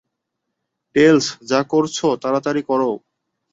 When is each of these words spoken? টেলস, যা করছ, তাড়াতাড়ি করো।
টেলস, 0.95 1.25
যা 1.49 1.59
করছ, 1.63 1.97
তাড়াতাড়ি 2.21 2.61
করো। 2.61 2.91